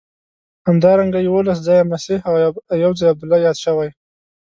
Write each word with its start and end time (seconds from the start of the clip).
همدارنګه 0.67 1.19
یوولس 1.27 1.59
ځایه 1.67 1.89
مسیح 1.91 2.19
او 2.27 2.33
یو 2.83 2.91
ځای 2.99 3.09
عبدالله 3.13 3.37
یاد 3.45 3.57
شوی. 3.65 3.89